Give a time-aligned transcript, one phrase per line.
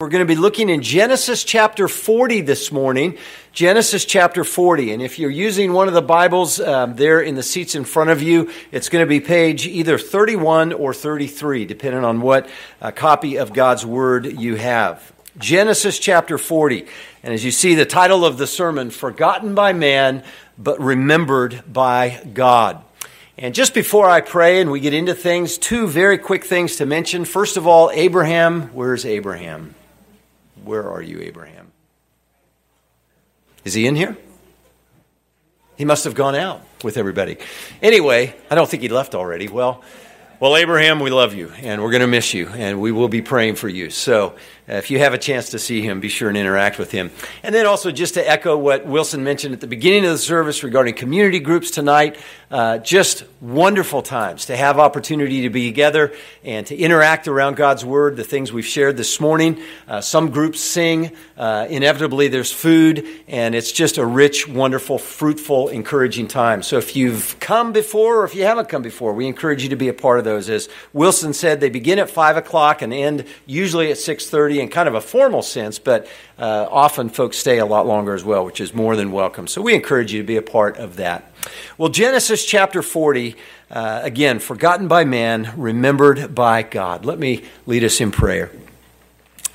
[0.00, 3.18] We're going to be looking in Genesis chapter 40 this morning.
[3.52, 4.92] Genesis chapter 40.
[4.92, 8.10] And if you're using one of the Bibles um, there in the seats in front
[8.10, 12.48] of you, it's going to be page either 31 or 33, depending on what
[12.80, 15.12] uh, copy of God's Word you have.
[15.36, 16.86] Genesis chapter 40.
[17.24, 20.22] And as you see, the title of the sermon, Forgotten by Man,
[20.56, 22.84] but Remembered by God.
[23.36, 26.86] And just before I pray and we get into things, two very quick things to
[26.86, 27.24] mention.
[27.24, 28.68] First of all, Abraham.
[28.68, 29.74] Where's Abraham?
[30.68, 31.72] Where are you, Abraham?
[33.64, 34.18] Is he in here?
[35.76, 37.38] He must have gone out with everybody.
[37.80, 39.48] Anyway, I don't think he left already.
[39.48, 39.82] Well,
[40.40, 43.22] well, Abraham, we love you, and we're going to miss you, and we will be
[43.22, 43.88] praying for you.
[43.88, 44.36] So,
[44.68, 47.10] if you have a chance to see him, be sure and interact with him.
[47.42, 50.62] And then also, just to echo what Wilson mentioned at the beginning of the service
[50.62, 52.18] regarding community groups tonight,
[52.50, 56.12] uh, just wonderful times to have opportunity to be together
[56.44, 59.60] and to interact around God's Word, the things we've shared this morning.
[59.86, 61.12] Uh, some groups sing.
[61.36, 66.62] Uh, inevitably, there's food, and it's just a rich, wonderful, fruitful, encouraging time.
[66.62, 69.76] So, if you've come before or if you haven't come before, we encourage you to
[69.76, 70.50] be a part of those.
[70.50, 74.88] As Wilson said, they begin at 5 o'clock and end usually at 6.30 in kind
[74.88, 76.06] of a formal sense, but
[76.38, 79.46] uh, often folks stay a lot longer as well, which is more than welcome.
[79.46, 81.30] So we encourage you to be a part of that.
[81.76, 83.36] Well, Genesis chapter 40,
[83.70, 87.04] uh, again, forgotten by man, remembered by God.
[87.04, 88.50] Let me lead us in prayer.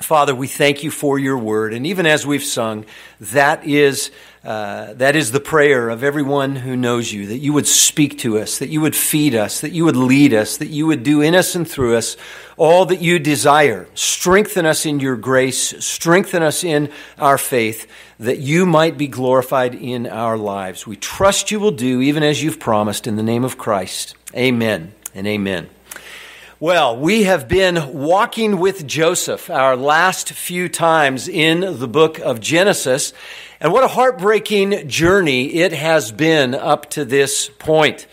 [0.04, 1.72] Father, we thank you for your word.
[1.72, 2.84] And even as we've sung,
[3.20, 4.10] that is,
[4.44, 8.38] uh, that is the prayer of everyone who knows you, that you would speak to
[8.38, 11.22] us, that you would feed us, that you would lead us, that you would do
[11.22, 12.18] in us and through us
[12.58, 13.88] all that you desire.
[13.94, 19.74] Strengthen us in your grace, strengthen us in our faith, that you might be glorified
[19.74, 20.86] in our lives.
[20.86, 24.14] We trust you will do, even as you've promised, in the name of Christ.
[24.34, 25.68] Amen and amen.
[26.64, 32.40] Well, we have been walking with Joseph our last few times in the book of
[32.40, 33.12] Genesis.
[33.60, 38.06] And what a heartbreaking journey it has been up to this point.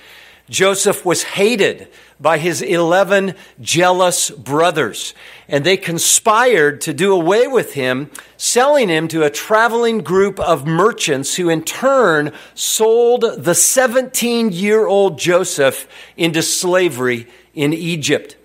[0.49, 1.87] Joseph was hated
[2.19, 5.13] by his 11 jealous brothers,
[5.47, 10.67] and they conspired to do away with him, selling him to a traveling group of
[10.67, 15.87] merchants who in turn sold the 17 year old Joseph
[16.17, 18.35] into slavery in Egypt.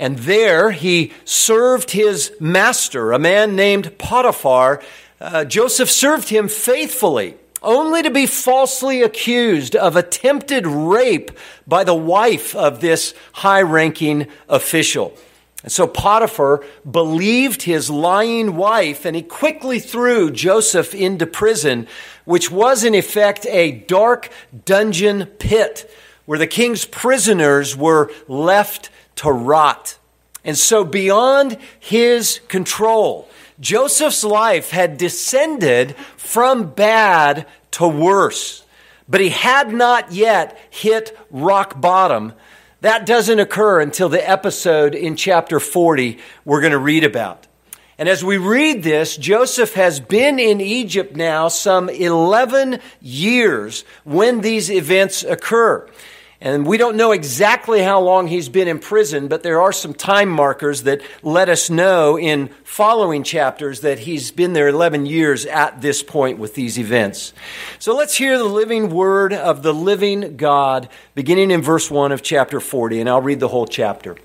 [0.00, 4.82] And there he served his master, a man named Potiphar.
[5.20, 11.32] Uh, Joseph served him faithfully, only to be falsely accused of attempted rape
[11.66, 15.14] by the wife of this high ranking official.
[15.62, 21.86] And so Potiphar believed his lying wife, and he quickly threw Joseph into prison,
[22.24, 24.30] which was in effect a dark
[24.64, 25.90] dungeon pit
[26.24, 29.98] where the king's prisoners were left to rot.
[30.44, 33.28] And so, beyond his control,
[33.60, 38.64] Joseph's life had descended from bad to worse.
[39.08, 42.32] But he had not yet hit rock bottom.
[42.80, 47.46] That doesn't occur until the episode in chapter 40 we're going to read about.
[47.98, 54.40] And as we read this, Joseph has been in Egypt now some 11 years when
[54.40, 55.86] these events occur.
[56.42, 59.92] And we don't know exactly how long he's been in prison, but there are some
[59.92, 65.44] time markers that let us know in following chapters that he's been there 11 years
[65.44, 67.34] at this point with these events.
[67.78, 72.22] So let's hear the living word of the living God, beginning in verse 1 of
[72.22, 74.16] chapter 40, and I'll read the whole chapter.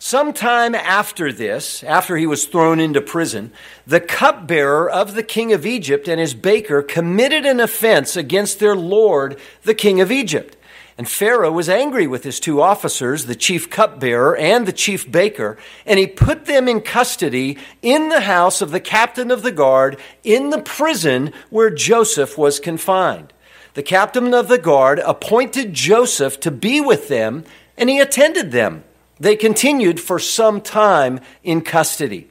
[0.00, 3.52] Sometime after this, after he was thrown into prison,
[3.86, 8.74] the cupbearer of the king of Egypt and his baker committed an offense against their
[8.74, 10.56] lord, the king of Egypt.
[10.96, 15.58] And Pharaoh was angry with his two officers, the chief cupbearer and the chief baker,
[15.84, 19.98] and he put them in custody in the house of the captain of the guard
[20.22, 23.32] in the prison where Joseph was confined.
[23.74, 27.44] The captain of the guard appointed Joseph to be with them,
[27.76, 28.84] and he attended them.
[29.18, 32.28] They continued for some time in custody.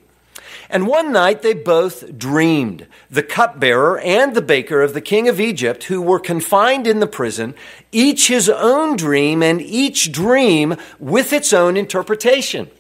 [0.73, 5.39] And one night they both dreamed, the cupbearer and the baker of the king of
[5.39, 7.53] Egypt, who were confined in the prison,
[7.91, 12.71] each his own dream, and each dream with its own interpretation.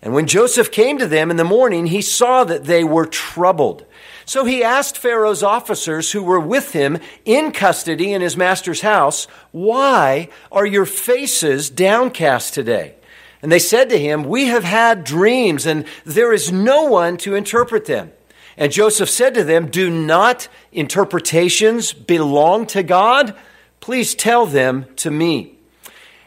[0.00, 3.86] And when Joseph came to them in the morning, he saw that they were troubled.
[4.24, 9.26] So he asked Pharaoh's officers who were with him in custody in his master's house,
[9.50, 12.94] Why are your faces downcast today?
[13.42, 17.34] And they said to him, We have had dreams, and there is no one to
[17.34, 18.12] interpret them.
[18.56, 23.36] And Joseph said to them, Do not interpretations belong to God?
[23.80, 25.58] Please tell them to me.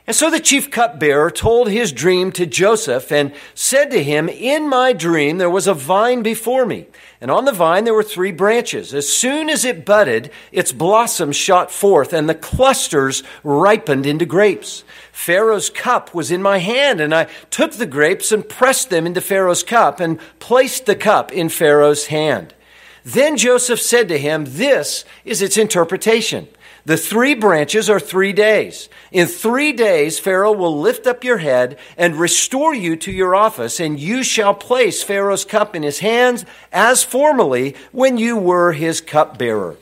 [0.07, 4.69] And so the chief cupbearer told his dream to Joseph and said to him, In
[4.69, 6.85] my dream there was a vine before me,
[7.19, 8.93] and on the vine there were three branches.
[8.93, 14.83] As soon as it budded, its blossoms shot forth, and the clusters ripened into grapes.
[15.11, 19.21] Pharaoh's cup was in my hand, and I took the grapes and pressed them into
[19.21, 22.53] Pharaoh's cup and placed the cup in Pharaoh's hand.
[23.03, 26.47] Then Joseph said to him, This is its interpretation.
[26.85, 28.89] The three branches are three days.
[29.11, 33.79] In three days, Pharaoh will lift up your head and restore you to your office,
[33.79, 39.01] and you shall place Pharaoh's cup in his hands as formerly when you were his
[39.01, 39.77] cupbearer.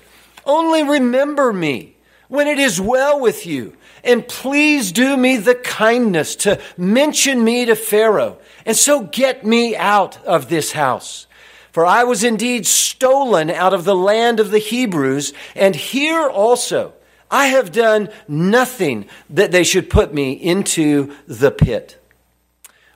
[0.46, 1.96] Only remember me
[2.30, 3.76] when it is well with you,
[4.06, 9.76] and please do me the kindness to mention me to Pharaoh, and so get me
[9.76, 11.28] out of this house.
[11.74, 16.94] For I was indeed stolen out of the land of the Hebrews, and here also
[17.32, 22.00] I have done nothing that they should put me into the pit.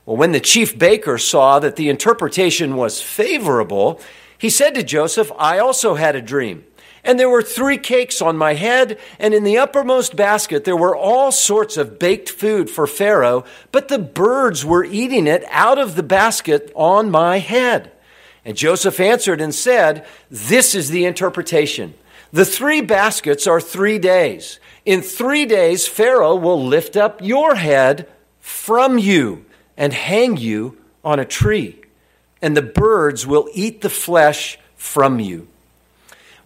[0.05, 3.99] Well, when the chief baker saw that the interpretation was favorable,
[4.37, 6.63] he said to Joseph, I also had a dream.
[7.03, 10.95] And there were three cakes on my head, and in the uppermost basket there were
[10.95, 15.95] all sorts of baked food for Pharaoh, but the birds were eating it out of
[15.95, 17.91] the basket on my head.
[18.47, 21.93] And Joseph answered and said, This is the interpretation.
[22.31, 24.61] The three baskets are three days.
[24.85, 28.07] In three days, Pharaoh will lift up your head
[28.39, 29.43] from you
[29.75, 31.81] and hang you on a tree,
[32.41, 35.49] and the birds will eat the flesh from you.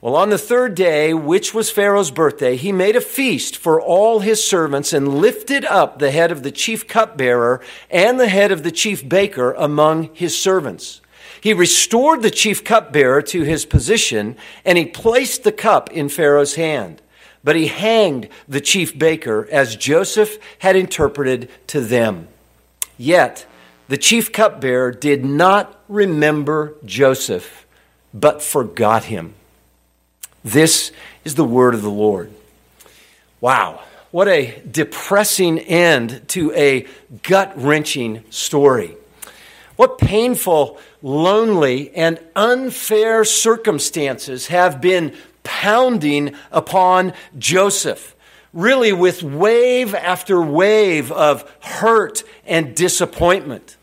[0.02, 4.22] Well, on the third day, which was Pharaoh's birthday, he made a feast for all
[4.22, 7.62] his servants and lifted up the head of the chief cupbearer
[7.92, 11.01] and the head of the chief baker among his servants.
[11.42, 16.56] He restored the chief cupbearer to his position, and he placed the cup in Pharaoh's
[16.56, 17.02] hand.
[17.44, 22.28] But he hanged the chief baker as Joseph had interpreted to them.
[22.98, 23.48] Yet
[23.88, 27.66] the chief cupbearer did not remember Joseph,
[28.14, 29.34] but forgot him.
[30.44, 30.92] This
[31.26, 32.32] is the word of the Lord.
[33.42, 36.86] Wow, what a depressing end to a
[37.24, 38.96] gut wrenching story.
[39.78, 45.14] What painful, lonely, and unfair circumstances have been
[45.44, 48.16] pounding upon Joseph,
[48.54, 53.78] really with wave after wave of hurt and disappointment.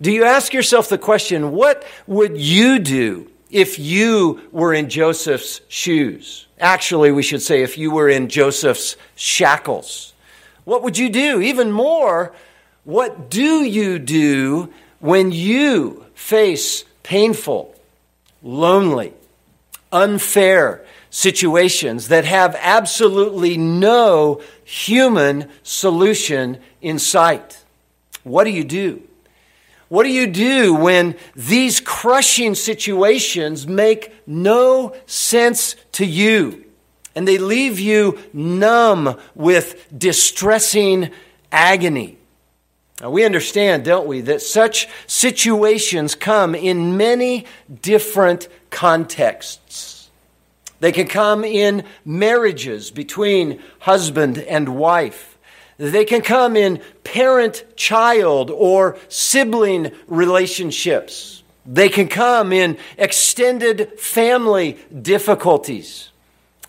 [0.00, 5.62] Do you ask yourself the question what would you do if you were in Joseph's
[5.68, 6.46] shoes?
[6.58, 10.12] Actually, we should say if you were in Joseph's shackles.
[10.64, 11.40] What would you do?
[11.40, 12.34] Even more,
[12.84, 14.72] what do you do
[15.06, 17.72] when you face painful,
[18.42, 19.12] lonely,
[19.92, 27.62] unfair situations that have absolutely no human solution in sight?
[28.24, 29.00] What do you do?
[29.88, 36.64] What do you do when these crushing situations make no sense to you
[37.14, 41.12] and they leave you numb with distressing
[41.52, 42.18] agony?
[43.00, 47.44] Now, we understand, don't we, that such situations come in many
[47.82, 50.08] different contexts.
[50.80, 55.36] They can come in marriages between husband and wife.
[55.78, 61.42] They can come in parent child or sibling relationships.
[61.66, 66.10] They can come in extended family difficulties.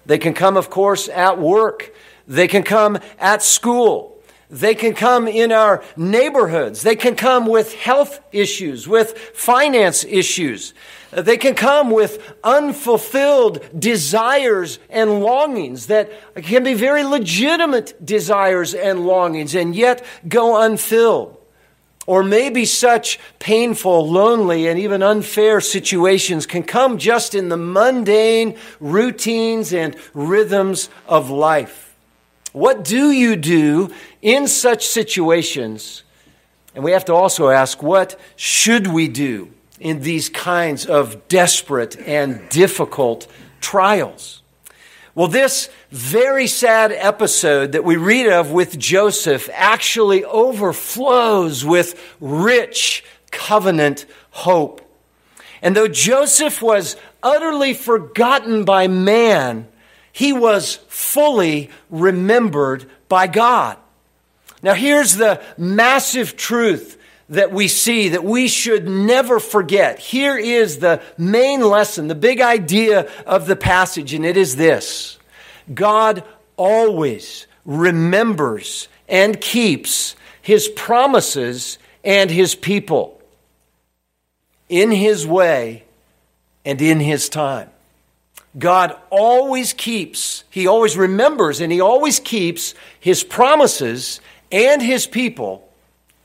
[0.05, 1.93] They can come, of course, at work.
[2.27, 4.16] They can come at school.
[4.49, 6.81] They can come in our neighborhoods.
[6.81, 10.73] They can come with health issues, with finance issues.
[11.11, 19.05] They can come with unfulfilled desires and longings that can be very legitimate desires and
[19.05, 21.37] longings and yet go unfilled.
[22.05, 28.57] Or maybe such painful, lonely, and even unfair situations can come just in the mundane
[28.79, 31.86] routines and rhythms of life.
[32.57, 36.03] What do you do in such situations?
[36.73, 41.95] And we have to also ask, what should we do in these kinds of desperate
[41.99, 43.27] and difficult
[43.61, 44.41] trials?
[45.13, 53.03] Well, this very sad episode that we read of with Joseph actually overflows with rich
[53.29, 54.81] covenant hope.
[55.61, 59.67] And though Joseph was utterly forgotten by man,
[60.17, 63.77] he was fully remembered by God.
[64.63, 66.97] Now, here's the massive truth
[67.29, 69.99] that we see that we should never forget.
[69.99, 75.19] Here is the main lesson, the big idea of the passage, and it is this
[75.71, 76.23] God
[76.55, 83.21] always remembers and keeps his promises and his people
[84.67, 85.83] in his way
[86.65, 87.69] and in his time.
[88.57, 94.19] God always keeps, he always remembers, and he always keeps his promises
[94.51, 95.69] and his people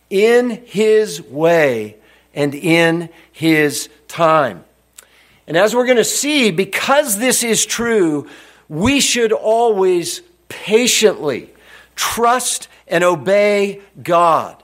[0.08, 1.96] in his way
[2.34, 4.64] and in his time.
[5.46, 8.28] And as we're going to see, because this is true,
[8.68, 11.50] we should always patiently
[11.94, 14.62] trust and obey God,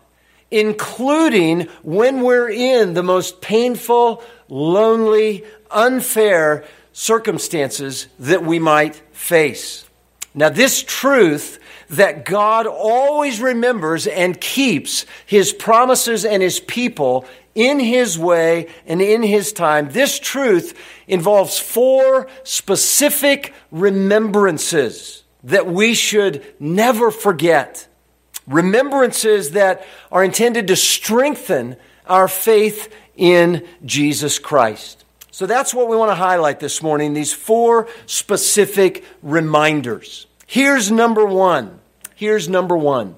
[0.50, 6.64] including when we're in the most painful, lonely, unfair
[6.98, 9.86] circumstances that we might face.
[10.34, 17.24] Now, this truth that God always remembers and keeps his promises and his people
[17.54, 20.76] in his way and in his time, this truth
[21.06, 27.86] involves four specific remembrances that we should never forget.
[28.48, 31.76] Remembrances that are intended to strengthen
[32.08, 35.04] our faith in Jesus Christ.
[35.38, 40.26] So that's what we want to highlight this morning these four specific reminders.
[40.48, 41.78] Here's number one.
[42.16, 43.14] Here's number one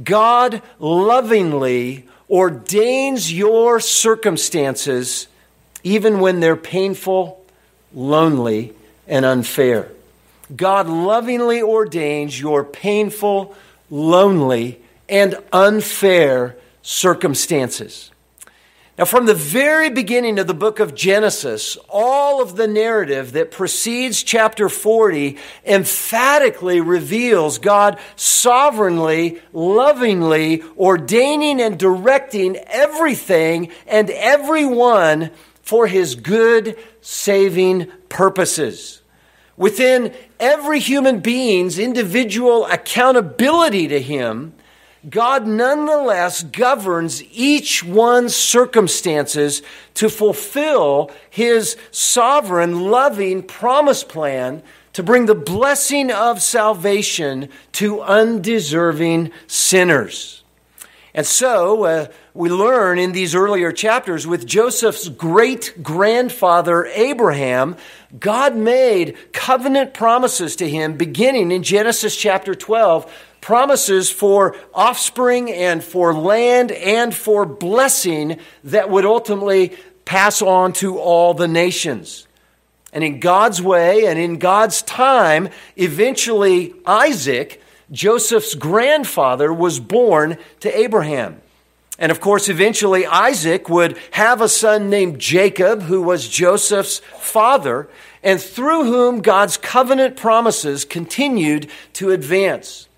[0.00, 5.26] God lovingly ordains your circumstances
[5.82, 7.44] even when they're painful,
[7.92, 8.72] lonely,
[9.08, 9.88] and unfair.
[10.54, 13.56] God lovingly ordains your painful,
[13.90, 18.12] lonely, and unfair circumstances.
[19.00, 23.50] Now, from the very beginning of the book of Genesis, all of the narrative that
[23.50, 35.30] precedes chapter 40 emphatically reveals God sovereignly, lovingly ordaining and directing everything and everyone
[35.62, 39.00] for his good, saving purposes.
[39.56, 44.52] Within every human being's individual accountability to him,
[45.08, 49.62] God nonetheless governs each one's circumstances
[49.94, 59.30] to fulfill his sovereign, loving promise plan to bring the blessing of salvation to undeserving
[59.46, 60.42] sinners.
[61.14, 67.76] And so uh, we learn in these earlier chapters with Joseph's great grandfather Abraham,
[68.18, 75.82] God made covenant promises to him beginning in Genesis chapter 12 promises for offspring and
[75.82, 82.26] for land and for blessing that would ultimately pass on to all the nations.
[82.92, 90.76] And in God's way and in God's time, eventually Isaac, Joseph's grandfather, was born to
[90.76, 91.40] Abraham.
[91.98, 97.88] And of course, eventually Isaac would have a son named Jacob, who was Joseph's father,
[98.22, 102.88] and through whom God's covenant promises continued to advance.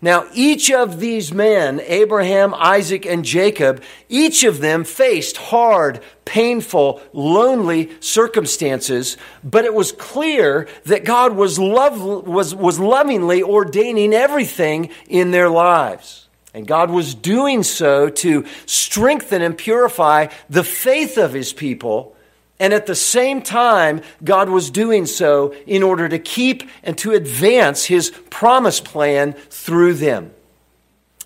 [0.00, 7.02] Now, each of these men, Abraham, Isaac, and Jacob, each of them faced hard, painful,
[7.12, 14.90] lonely circumstances, but it was clear that God was, love, was, was lovingly ordaining everything
[15.08, 16.28] in their lives.
[16.54, 22.14] And God was doing so to strengthen and purify the faith of his people
[22.60, 27.12] and at the same time, God was doing so in order to keep and to
[27.12, 30.32] advance his promise plan through them.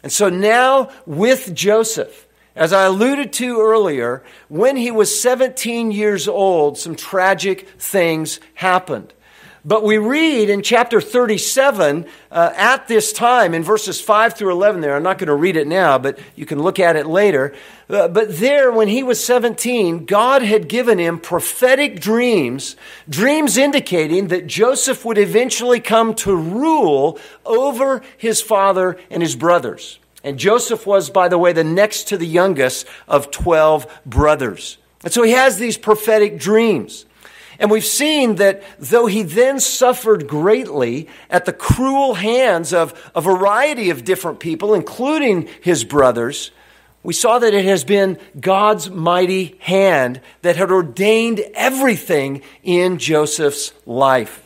[0.02, 6.28] And so now, with Joseph, as I alluded to earlier, when he was 17 years
[6.28, 9.14] old, some tragic things happened.
[9.64, 14.80] But we read in chapter 37 uh, at this time, in verses 5 through 11
[14.80, 17.54] there, I'm not going to read it now, but you can look at it later.
[17.88, 22.74] Uh, but there, when he was 17, God had given him prophetic dreams,
[23.08, 30.00] dreams indicating that Joseph would eventually come to rule over his father and his brothers.
[30.24, 34.78] And Joseph was, by the way, the next to the youngest of 12 brothers.
[35.04, 37.06] And so he has these prophetic dreams.
[37.58, 43.20] And we've seen that though he then suffered greatly at the cruel hands of a
[43.20, 46.50] variety of different people, including his brothers,
[47.02, 53.72] we saw that it has been God's mighty hand that had ordained everything in Joseph's
[53.86, 54.41] life.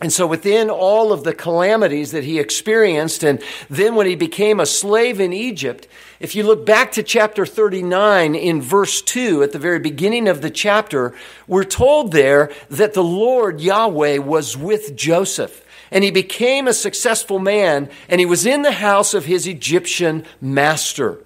[0.00, 4.60] And so, within all of the calamities that he experienced, and then when he became
[4.60, 5.88] a slave in Egypt,
[6.20, 10.42] if you look back to chapter 39 in verse 2, at the very beginning of
[10.42, 11.14] the chapter,
[11.46, 15.64] we're told there that the Lord Yahweh was with Joseph.
[15.90, 20.26] And he became a successful man, and he was in the house of his Egyptian
[20.42, 21.20] master.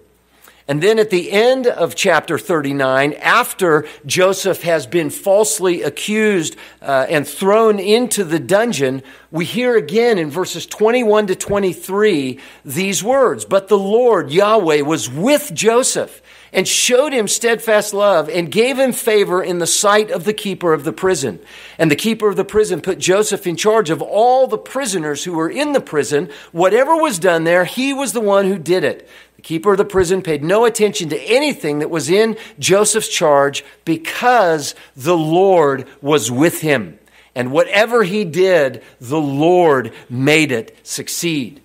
[0.71, 7.07] And then at the end of chapter 39, after Joseph has been falsely accused uh,
[7.09, 13.45] and thrown into the dungeon, we hear again in verses 21 to 23 these words
[13.45, 16.23] But the Lord, Yahweh, was with Joseph
[16.53, 20.73] and showed him steadfast love and gave him favor in the sight of the keeper
[20.73, 21.41] of the prison.
[21.79, 25.33] And the keeper of the prison put Joseph in charge of all the prisoners who
[25.33, 26.29] were in the prison.
[26.53, 29.09] Whatever was done there, he was the one who did it.
[29.41, 33.65] The keeper of the prison paid no attention to anything that was in Joseph's charge
[33.87, 36.99] because the Lord was with him.
[37.35, 41.63] And whatever he did, the Lord made it succeed.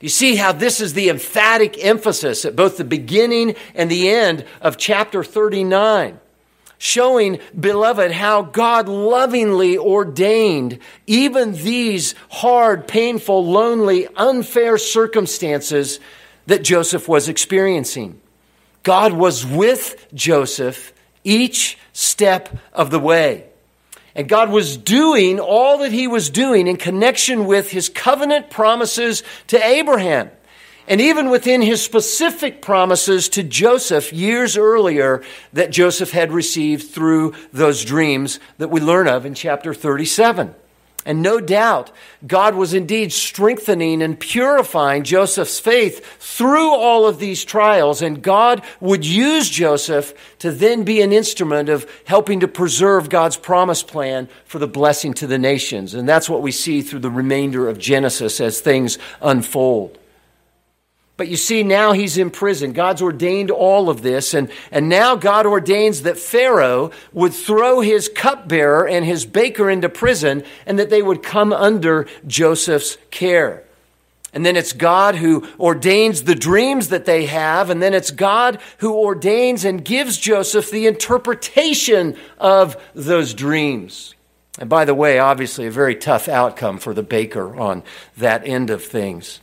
[0.00, 4.44] You see how this is the emphatic emphasis at both the beginning and the end
[4.60, 6.18] of chapter 39,
[6.76, 16.00] showing, beloved, how God lovingly ordained even these hard, painful, lonely, unfair circumstances
[16.46, 18.20] that Joseph was experiencing.
[18.82, 20.92] God was with Joseph
[21.24, 23.46] each step of the way.
[24.14, 29.22] And God was doing all that he was doing in connection with his covenant promises
[29.46, 30.30] to Abraham.
[30.88, 35.22] And even within his specific promises to Joseph years earlier
[35.52, 40.54] that Joseph had received through those dreams that we learn of in chapter 37.
[41.04, 41.90] And no doubt,
[42.26, 48.02] God was indeed strengthening and purifying Joseph's faith through all of these trials.
[48.02, 53.36] And God would use Joseph to then be an instrument of helping to preserve God's
[53.36, 55.94] promise plan for the blessing to the nations.
[55.94, 59.98] And that's what we see through the remainder of Genesis as things unfold.
[61.16, 62.72] But you see, now he's in prison.
[62.72, 64.34] God's ordained all of this.
[64.34, 69.88] And, and now God ordains that Pharaoh would throw his cupbearer and his baker into
[69.88, 73.64] prison and that they would come under Joseph's care.
[74.34, 77.68] And then it's God who ordains the dreams that they have.
[77.68, 84.14] And then it's God who ordains and gives Joseph the interpretation of those dreams.
[84.58, 87.82] And by the way, obviously, a very tough outcome for the baker on
[88.16, 89.40] that end of things.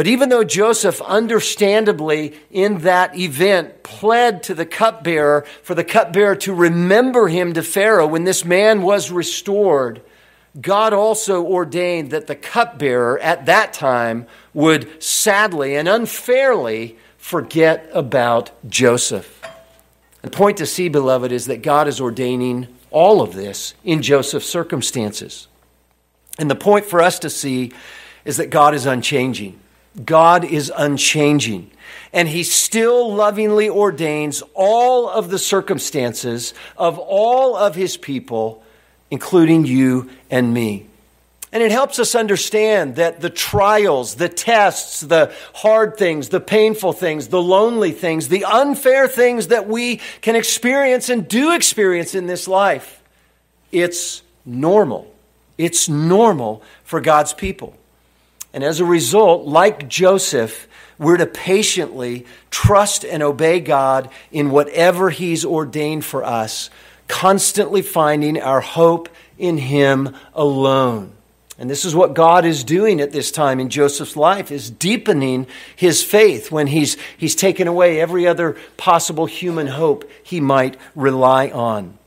[0.00, 6.36] But even though Joseph, understandably, in that event, pled to the cupbearer for the cupbearer
[6.36, 10.00] to remember him to Pharaoh when this man was restored,
[10.58, 18.52] God also ordained that the cupbearer at that time would sadly and unfairly forget about
[18.70, 19.42] Joseph.
[20.22, 24.48] The point to see, beloved, is that God is ordaining all of this in Joseph's
[24.48, 25.46] circumstances.
[26.38, 27.74] And the point for us to see
[28.24, 29.60] is that God is unchanging.
[30.04, 31.70] God is unchanging,
[32.12, 38.62] and He still lovingly ordains all of the circumstances of all of His people,
[39.10, 40.86] including you and me.
[41.52, 46.92] And it helps us understand that the trials, the tests, the hard things, the painful
[46.92, 52.28] things, the lonely things, the unfair things that we can experience and do experience in
[52.28, 53.02] this life,
[53.72, 55.12] it's normal.
[55.58, 57.76] It's normal for God's people.
[58.52, 60.66] And as a result, like Joseph,
[60.98, 66.68] we're to patiently trust and obey God in whatever He's ordained for us,
[67.08, 69.08] constantly finding our hope
[69.38, 71.12] in Him alone.
[71.60, 75.46] And this is what God is doing at this time in Joseph's life is deepening
[75.76, 81.48] his faith when he's he's taken away every other possible human hope he might rely
[81.50, 81.98] on.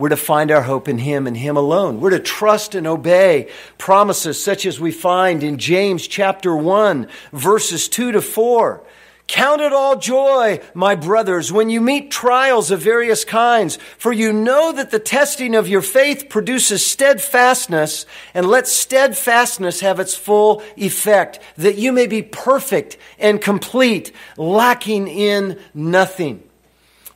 [0.00, 2.00] We're to find our hope in Him and Him alone.
[2.00, 7.86] We're to trust and obey promises such as we find in James chapter 1, verses
[7.86, 8.82] 2 to 4.
[9.26, 14.32] Count it all joy, my brothers, when you meet trials of various kinds, for you
[14.32, 20.62] know that the testing of your faith produces steadfastness, and let steadfastness have its full
[20.78, 26.42] effect, that you may be perfect and complete, lacking in nothing.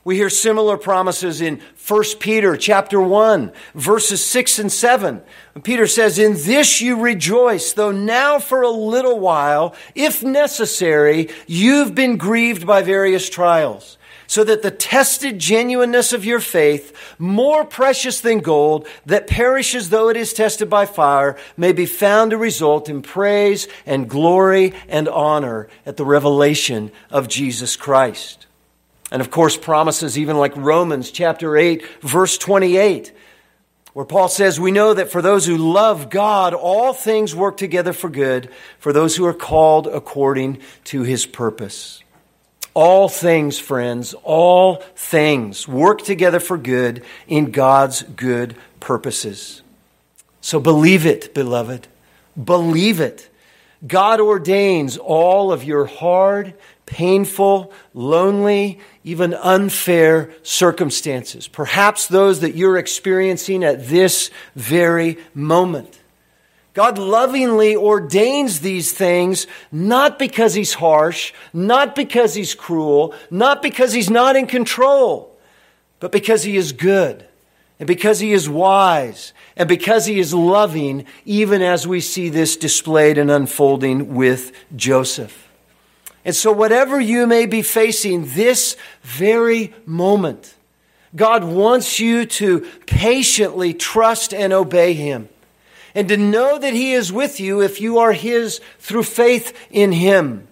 [0.05, 5.23] We hear similar promises in 1 Peter chapter 1, verses 6 and 7.
[5.63, 11.95] Peter says, In this you rejoice, though now for a little while, if necessary, you've
[11.95, 18.21] been grieved by various trials, so that the tested genuineness of your faith, more precious
[18.21, 22.89] than gold, that perishes though it is tested by fire, may be found to result
[22.89, 28.44] in praise and glory and honor at the revelation of Jesus Christ.
[29.15, 33.13] And of course, promises even like Romans chapter 8, verse 28,
[33.93, 37.93] where Paul says, We know that for those who love God, all things work together
[37.93, 42.03] for good, for those who are called according to his purpose.
[42.73, 49.61] All things, friends, all things work together for good in God's good purposes.
[50.41, 51.87] So believe it, beloved.
[52.35, 53.29] Believe it.
[53.85, 56.53] God ordains all of your hard,
[56.85, 65.99] painful, lonely, even unfair circumstances, perhaps those that you're experiencing at this very moment.
[66.73, 73.93] God lovingly ordains these things not because He's harsh, not because He's cruel, not because
[73.93, 75.37] He's not in control,
[75.99, 77.25] but because He is good
[77.79, 82.55] and because He is wise and because He is loving, even as we see this
[82.55, 85.49] displayed and unfolding with Joseph.
[86.23, 90.55] And so, whatever you may be facing this very moment,
[91.15, 95.29] God wants you to patiently trust and obey Him
[95.93, 99.91] and to know that He is with you if you are His through faith in
[99.91, 100.47] Him.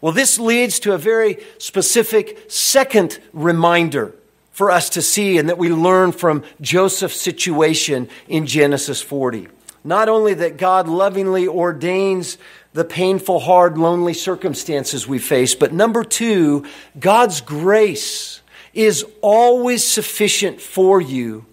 [0.00, 4.14] Well, this leads to a very specific second reminder
[4.56, 9.48] for us to see and that we learn from Joseph's situation in Genesis 40.
[9.84, 12.38] Not only that God lovingly ordains
[12.72, 16.64] the painful, hard, lonely circumstances we face, but number two,
[16.98, 18.40] God's grace
[18.72, 21.44] is always sufficient for you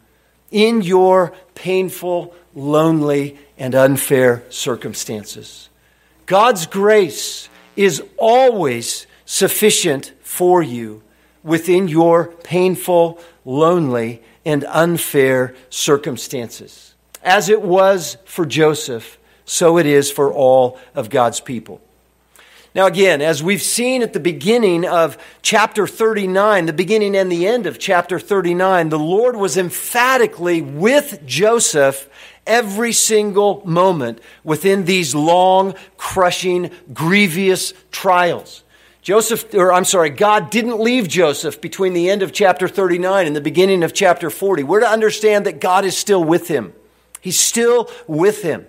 [0.49, 5.67] in your painful, lonely, and unfair circumstances.
[6.25, 11.03] God's grace is always sufficient for you
[11.43, 16.95] within your painful, lonely, and unfair circumstances.
[17.23, 21.81] As it was for Joseph, so it is for all of God's people.
[22.75, 27.45] Now, again, as we've seen at the beginning of chapter 39, the beginning and the
[27.45, 32.09] end of chapter 39, the Lord was emphatically with Joseph
[32.47, 38.62] every single moment within these long, crushing, grievous trials.
[39.03, 43.35] Joseph, or I'm sorry, God didn't leave Joseph between the end of chapter 39 and
[43.35, 44.63] the beginning of chapter 40.
[44.63, 46.73] We're to understand that God is still with him.
[47.19, 48.65] He's still with him.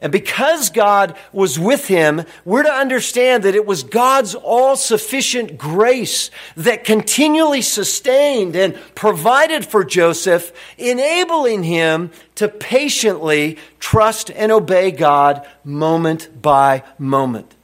[0.00, 5.58] And because God was with him, we're to understand that it was God's all sufficient
[5.58, 14.92] grace that continually sustained and provided for Joseph, enabling him to patiently trust and obey
[14.92, 17.54] God moment by moment.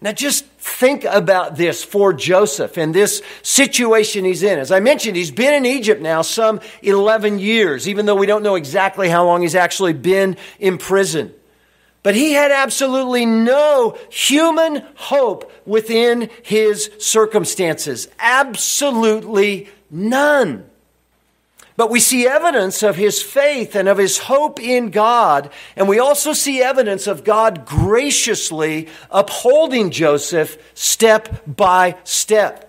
[0.00, 4.58] Now, just think about this for Joseph and this situation he's in.
[4.58, 8.42] As I mentioned, he's been in Egypt now some 11 years, even though we don't
[8.42, 11.32] know exactly how long he's actually been in prison.
[12.02, 18.08] But he had absolutely no human hope within his circumstances.
[18.18, 20.68] Absolutely none.
[21.76, 25.50] But we see evidence of his faith and of his hope in God.
[25.76, 32.62] And we also see evidence of God graciously upholding Joseph step by step.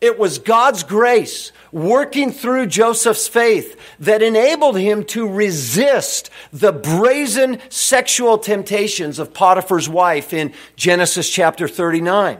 [0.00, 7.60] It was God's grace working through Joseph's faith that enabled him to resist the brazen
[7.68, 12.38] sexual temptations of Potiphar's wife in Genesis chapter 39.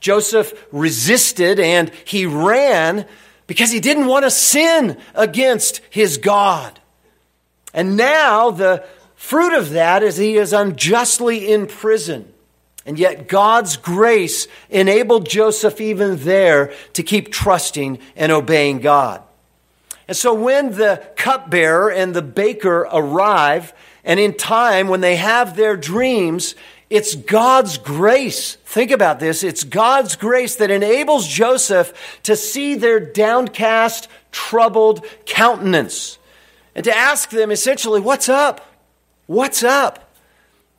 [0.00, 3.06] Joseph resisted and he ran
[3.46, 6.80] because he didn't want to sin against his God.
[7.72, 8.84] And now the
[9.16, 12.32] fruit of that is he is unjustly in prison.
[12.86, 19.22] And yet God's grace enabled Joseph even there to keep trusting and obeying God.
[20.06, 23.72] And so when the cupbearer and the baker arrive,
[24.04, 26.54] and in time when they have their dreams,
[26.90, 28.56] it's God's grace.
[28.64, 29.42] Think about this.
[29.42, 36.18] It's God's grace that enables Joseph to see their downcast, troubled countenance
[36.74, 38.66] and to ask them essentially, What's up?
[39.26, 40.00] What's up?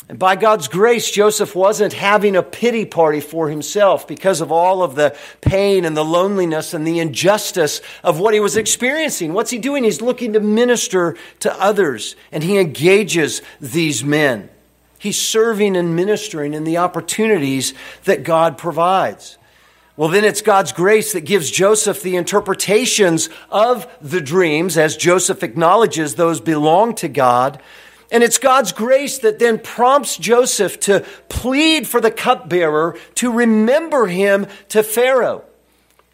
[0.07, 4.83] And by God's grace, Joseph wasn't having a pity party for himself because of all
[4.83, 9.33] of the pain and the loneliness and the injustice of what he was experiencing.
[9.33, 9.83] What's he doing?
[9.83, 14.49] He's looking to minister to others, and he engages these men.
[14.97, 17.73] He's serving and ministering in the opportunities
[18.05, 19.37] that God provides.
[19.97, 25.41] Well, then it's God's grace that gives Joseph the interpretations of the dreams, as Joseph
[25.41, 27.61] acknowledges those belong to God.
[28.11, 34.07] And it's God's grace that then prompts Joseph to plead for the cupbearer to remember
[34.07, 35.45] him to Pharaoh.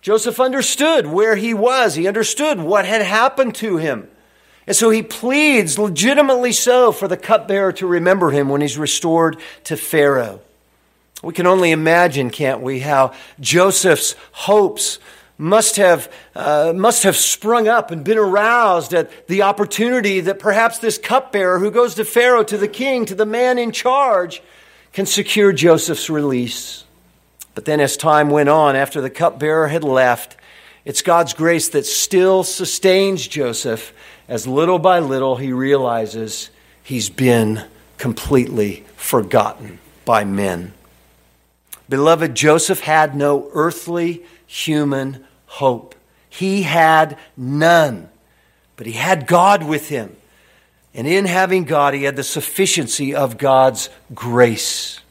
[0.01, 4.09] Joseph understood where he was, he understood what had happened to him.
[4.67, 9.37] And so he pleads, legitimately so, for the cupbearer to remember him when he's restored
[9.65, 10.41] to Pharaoh.
[11.23, 14.99] We can only imagine, can't we, how Joseph's hopes
[15.37, 20.77] must have, uh, must have sprung up and been aroused at the opportunity that perhaps
[20.77, 24.41] this cupbearer who goes to Pharaoh, to the king, to the man in charge,
[24.93, 26.83] can secure Joseph's release.
[27.55, 30.37] But then, as time went on, after the cupbearer had left,
[30.85, 33.93] it's God's grace that still sustains Joseph
[34.31, 36.49] as little by little he realizes
[36.81, 37.61] he's been
[37.97, 40.71] completely forgotten by men.
[41.89, 45.95] Beloved, Joseph had no earthly human hope.
[46.29, 48.07] He had none,
[48.77, 50.15] but he had God with him.
[50.93, 55.01] And in having God, he had the sufficiency of God's grace.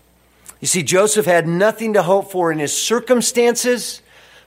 [0.60, 4.00] You see, Joseph had nothing to hope for in his circumstances,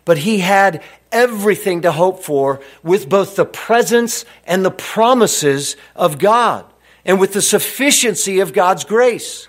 [0.05, 6.17] but he had everything to hope for with both the presence and the promises of
[6.17, 6.65] God
[7.05, 9.47] and with the sufficiency of God's grace.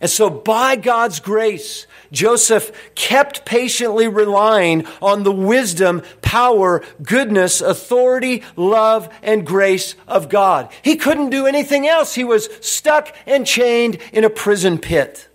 [0.00, 8.42] And so, by God's grace, Joseph kept patiently relying on the wisdom, power, goodness, authority,
[8.56, 10.70] love, and grace of God.
[10.82, 12.14] He couldn't do anything else.
[12.14, 15.28] He was stuck and chained in a prison pit.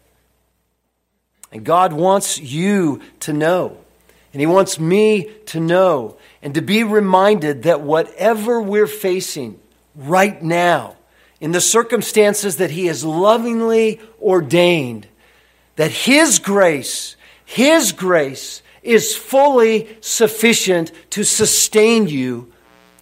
[1.52, 3.78] And God wants you to know,
[4.34, 9.60] and He wants me to know, and to be reminded that whatever we're facing
[9.96, 10.96] right now,
[11.40, 15.08] in the circumstances that He has lovingly ordained,
[15.76, 17.16] that His grace,
[17.46, 22.52] His grace is fully sufficient to sustain you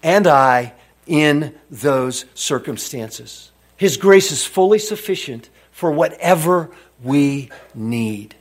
[0.04, 0.74] and I
[1.06, 3.52] in those circumstances.
[3.78, 8.36] His grace is fully sufficient for whatever we need.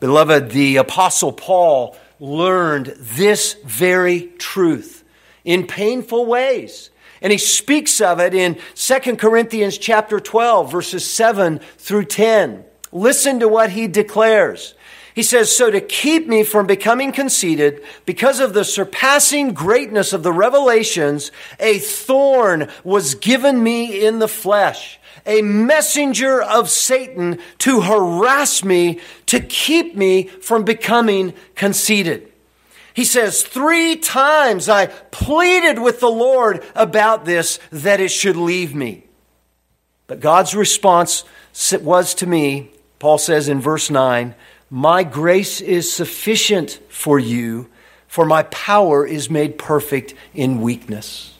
[0.00, 5.04] Beloved, the Apostle Paul learned this very truth
[5.44, 6.90] in painful ways.
[7.20, 12.64] And he speaks of it in 2 Corinthians chapter 12 verses 7 through 10.
[12.92, 14.74] Listen to what he declares.
[15.14, 20.22] He says, So to keep me from becoming conceited, because of the surpassing greatness of
[20.22, 27.82] the revelations, a thorn was given me in the flesh, a messenger of Satan to
[27.82, 32.32] harass me, to keep me from becoming conceited.
[32.94, 38.74] He says, Three times I pleaded with the Lord about this, that it should leave
[38.74, 39.04] me.
[40.08, 41.24] But God's response
[41.72, 44.34] was to me, Paul says in verse 9,
[44.70, 47.68] My grace is sufficient for you,
[48.06, 51.36] for my power is made perfect in weakness.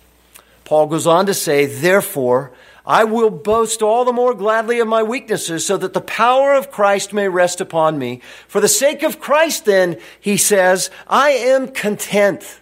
[0.65, 2.53] Paul goes on to say, Therefore,
[2.89, 6.71] I will boast all the more gladly of my weaknesses, so that the power of
[6.71, 8.23] Christ may rest upon me.
[8.49, 12.61] For the sake of Christ, then, he says, I am content.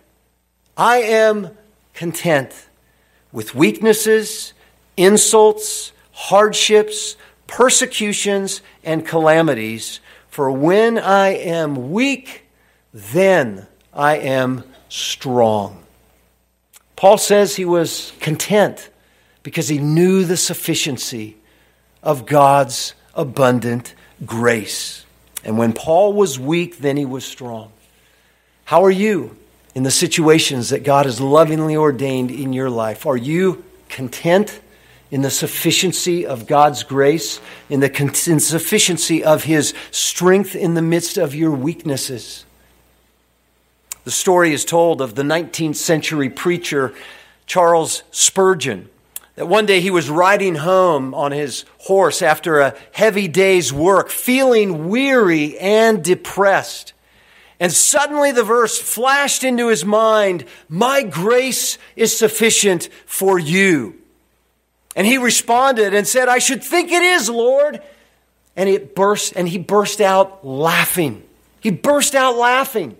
[0.76, 1.56] I am
[1.94, 2.66] content
[3.30, 4.52] with weaknesses,
[4.96, 10.00] insults, hardships, persecutions, and calamities.
[10.28, 12.46] For when I am weak,
[12.92, 15.84] then I am strong.
[16.96, 18.90] Paul says he was content
[19.46, 21.36] because he knew the sufficiency
[22.02, 25.04] of God's abundant grace.
[25.44, 27.70] And when Paul was weak, then he was strong.
[28.64, 29.36] How are you
[29.72, 33.06] in the situations that God has lovingly ordained in your life?
[33.06, 34.60] Are you content?
[35.08, 41.16] in the sufficiency of God's grace, in the sufficiency of His strength in the midst
[41.16, 42.44] of your weaknesses.
[44.02, 46.92] The story is told of the 19th century preacher
[47.46, 48.88] Charles Spurgeon.
[49.36, 54.08] That one day he was riding home on his horse after a heavy day's work,
[54.08, 56.94] feeling weary and depressed.
[57.60, 64.00] And suddenly the verse flashed into his mind My grace is sufficient for you.
[64.94, 67.82] And he responded and said, I should think it is, Lord.
[68.56, 71.22] And it burst, and he burst out laughing.
[71.60, 72.96] He burst out laughing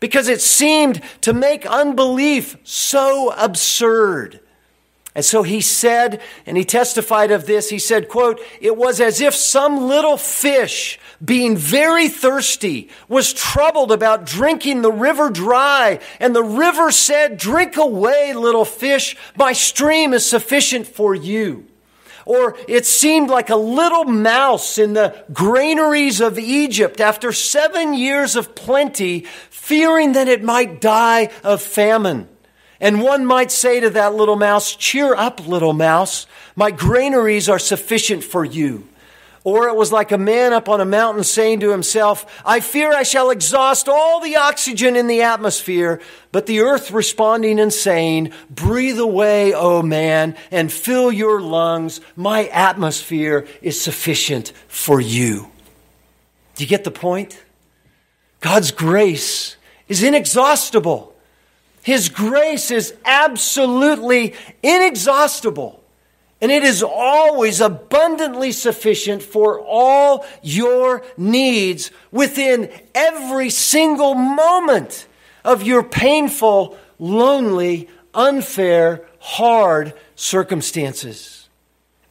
[0.00, 4.40] because it seemed to make unbelief so absurd.
[5.18, 9.20] And so he said, and he testified of this, he said, quote, it was as
[9.20, 15.98] if some little fish, being very thirsty, was troubled about drinking the river dry.
[16.20, 21.66] And the river said, drink away, little fish, my stream is sufficient for you.
[22.24, 28.36] Or it seemed like a little mouse in the granaries of Egypt after seven years
[28.36, 32.28] of plenty, fearing that it might die of famine.
[32.80, 36.26] And one might say to that little mouse, Cheer up, little mouse.
[36.54, 38.88] My granaries are sufficient for you.
[39.44, 42.92] Or it was like a man up on a mountain saying to himself, I fear
[42.92, 46.00] I shall exhaust all the oxygen in the atmosphere.
[46.32, 52.00] But the earth responding and saying, Breathe away, O man, and fill your lungs.
[52.14, 55.50] My atmosphere is sufficient for you.
[56.56, 57.42] Do you get the point?
[58.40, 59.56] God's grace
[59.88, 61.14] is inexhaustible.
[61.88, 65.82] His grace is absolutely inexhaustible.
[66.38, 75.06] And it is always abundantly sufficient for all your needs within every single moment
[75.46, 81.48] of your painful, lonely, unfair, hard circumstances.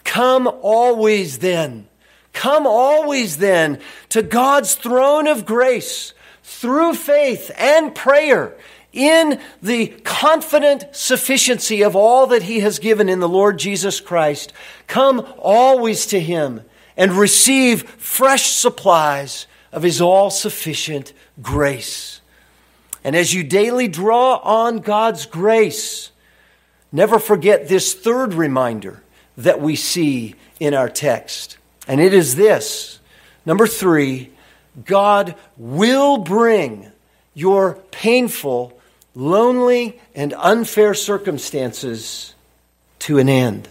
[0.04, 1.88] Come always then
[2.34, 6.14] Come always then to God's throne of grace
[6.44, 8.56] through faith and prayer
[8.98, 14.52] in the confident sufficiency of all that He has given in the Lord Jesus Christ.
[14.88, 16.62] Come always to Him
[16.98, 22.22] and receive fresh supplies of His all sufficient grace.
[23.04, 26.12] And as you daily draw on God's grace,
[26.92, 29.04] never forget this third reminder
[29.38, 31.58] that we see in our text.
[31.88, 33.00] And it is this
[33.46, 34.32] number three,
[34.84, 36.92] God will bring
[37.34, 38.77] your painful,
[39.18, 42.36] lonely, and unfair circumstances
[43.00, 43.68] to an end.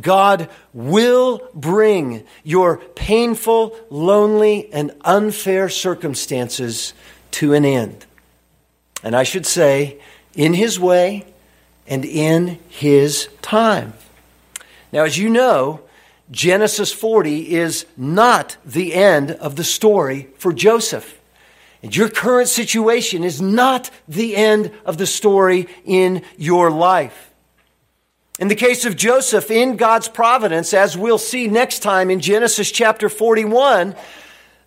[0.00, 6.92] God will bring your painful, lonely, and unfair circumstances
[7.32, 8.04] to an end.
[9.04, 10.00] And I should say,
[10.34, 11.24] in His way
[11.86, 13.94] and in His time.
[14.90, 15.82] Now, as you know,
[16.32, 21.17] Genesis 40 is not the end of the story for Joseph.
[21.82, 27.32] And your current situation is not the end of the story in your life.
[28.38, 32.70] In the case of Joseph, in God's providence, as we'll see next time in Genesis
[32.70, 33.96] chapter 41,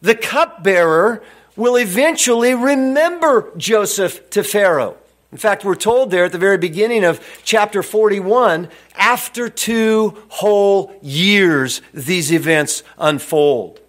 [0.02, 1.24] the cupbearer
[1.56, 4.97] will eventually remember Joseph to Pharaoh.
[5.32, 10.93] In fact, we're told there at the very beginning of chapter 41, after two whole
[11.02, 13.80] years, these events unfold.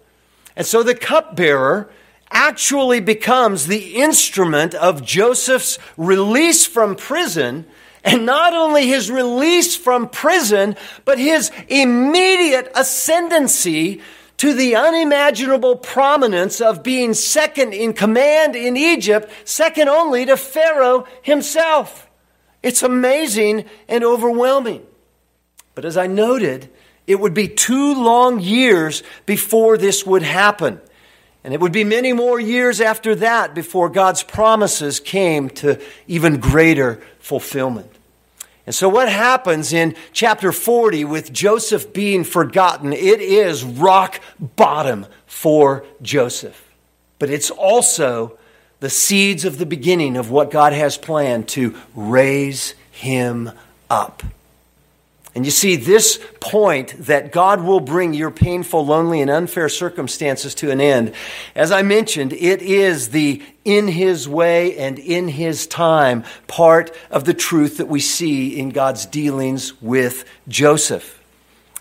[0.55, 1.89] And so the cupbearer
[2.33, 7.65] actually becomes the instrument of Joseph's release from prison,
[8.03, 14.01] and not only his release from prison, but his immediate ascendancy
[14.37, 21.07] to the unimaginable prominence of being second in command in Egypt, second only to Pharaoh
[21.21, 22.09] himself.
[22.61, 24.85] It's amazing and overwhelming.
[25.75, 26.69] But as I noted,
[27.07, 30.81] it would be two long years before this would happen.
[31.43, 36.39] And it would be many more years after that before God's promises came to even
[36.39, 37.91] greater fulfillment.
[38.65, 42.93] And so, what happens in chapter 40 with Joseph being forgotten?
[42.93, 46.69] It is rock bottom for Joseph.
[47.19, 48.37] But it's also
[48.79, 53.51] the seeds of the beginning of what God has planned to raise him
[53.89, 54.23] up.
[55.35, 60.53] And you see, this point that God will bring your painful, lonely, and unfair circumstances
[60.55, 61.13] to an end,
[61.55, 67.25] as I mentioned, it is the in His way and in His time part of
[67.25, 71.19] the truth that we see in God's dealings with Joseph.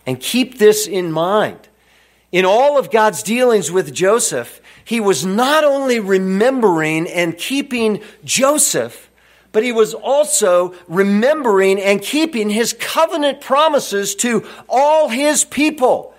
[0.06, 1.68] And keep this in mind.
[2.32, 9.10] In all of God's dealings with Joseph, He was not only remembering and keeping Joseph,
[9.52, 16.14] but he was also remembering and keeping his covenant promises to all his people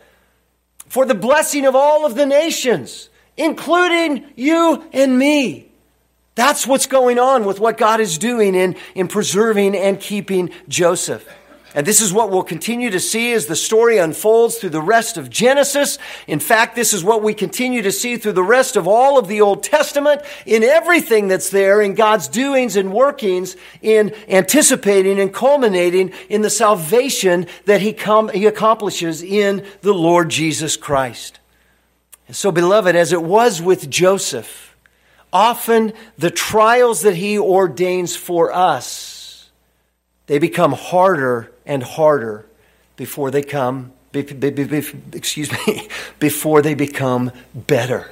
[0.88, 5.72] for the blessing of all of the nations, including you and me.
[6.36, 11.28] That's what's going on with what God is doing in, in preserving and keeping Joseph.
[11.76, 15.18] And this is what we'll continue to see as the story unfolds through the rest
[15.18, 15.98] of Genesis.
[16.28, 19.28] In fact, this is what we continue to see through the rest of all of
[19.28, 25.34] the Old Testament in everything that's there in God's doings and workings in anticipating and
[25.34, 27.98] culminating in the salvation that he,
[28.34, 31.40] he accomplishes in the Lord Jesus Christ.
[32.28, 34.76] And so, beloved, as it was with Joseph,
[35.32, 39.13] often the trials that he ordains for us,
[40.28, 42.46] they become harder and harder
[42.96, 44.84] before they come, be, be, be,
[45.14, 48.10] excuse me, before they become better.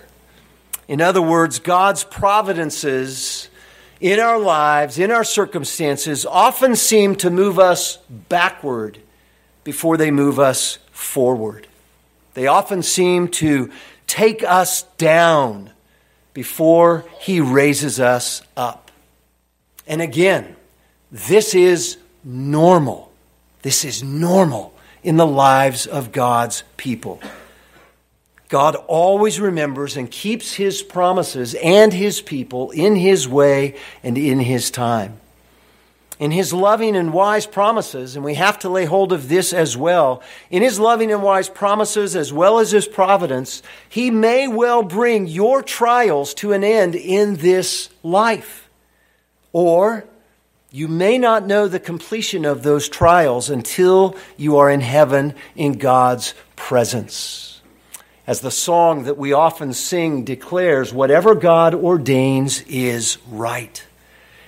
[0.87, 3.49] In other words, God's providences
[4.01, 8.97] in our lives, in our circumstances, often seem to move us backward
[9.63, 11.67] before they move us forward.
[12.33, 13.71] They often seem to
[14.07, 15.69] take us down
[16.33, 18.91] before He raises us up.
[19.85, 20.55] And again,
[21.11, 23.11] this is normal.
[23.61, 27.21] This is normal in the lives of God's people.
[28.49, 34.39] God always remembers and keeps his promises and his people in his way and in
[34.39, 35.19] his time.
[36.19, 39.75] In his loving and wise promises, and we have to lay hold of this as
[39.75, 40.21] well,
[40.51, 45.27] in his loving and wise promises as well as his providence, he may well bring
[45.27, 48.69] your trials to an end in this life.
[49.53, 50.05] Or
[50.73, 55.73] you may not know the completion of those trials until you are in heaven in
[55.73, 57.61] God's presence.
[58.25, 63.85] As the song that we often sing declares, whatever God ordains is right.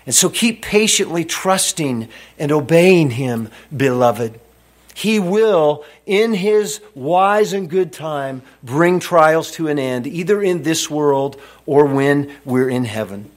[0.06, 2.08] And so keep patiently trusting
[2.40, 4.40] and obeying Him, beloved.
[4.96, 10.64] He will, in His wise and good time, bring trials to an end, either in
[10.64, 13.30] this world or when we're in heaven.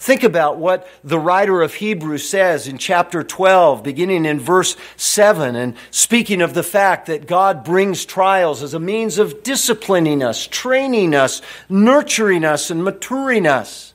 [0.00, 5.54] Think about what the writer of Hebrews says in chapter 12, beginning in verse 7,
[5.54, 10.46] and speaking of the fact that God brings trials as a means of disciplining us,
[10.46, 13.92] training us, nurturing us, and maturing us.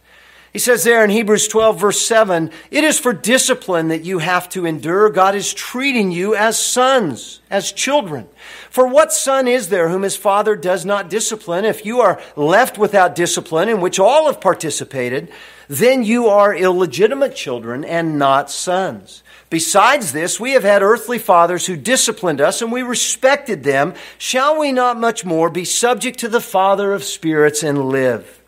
[0.56, 4.48] He says there in Hebrews 12, verse 7, it is for discipline that you have
[4.52, 5.10] to endure.
[5.10, 8.30] God is treating you as sons, as children.
[8.70, 11.66] For what son is there whom his father does not discipline?
[11.66, 15.30] If you are left without discipline, in which all have participated,
[15.68, 19.24] then you are illegitimate children and not sons.
[19.50, 23.94] Besides this, we have had earthly fathers who disciplined us, and we respected them.
[24.18, 28.42] Shall we not much more be subject to the Father of spirits and live?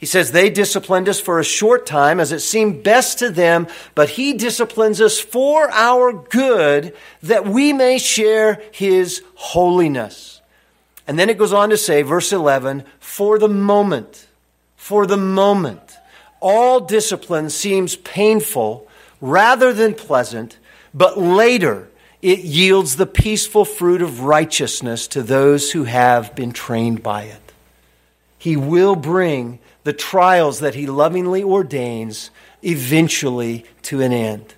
[0.00, 3.66] He says, They disciplined us for a short time as it seemed best to them,
[3.94, 10.40] but He disciplines us for our good that we may share His holiness.
[11.06, 14.26] And then it goes on to say, verse 11, For the moment,
[14.74, 15.98] for the moment,
[16.40, 18.88] all discipline seems painful
[19.20, 20.56] rather than pleasant,
[20.94, 21.88] but later
[22.22, 27.52] it yields the peaceful fruit of righteousness to those who have been trained by it.
[28.38, 32.30] He will bring the trials that he lovingly ordains
[32.62, 34.54] eventually to an end.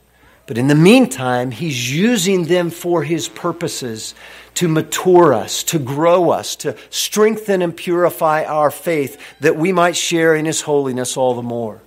[0.46, 4.14] But in the meantime, he's using them for his purposes
[4.54, 9.96] to mature us, to grow us, to strengthen and purify our faith, that we might
[9.96, 11.80] share in His holiness all the more.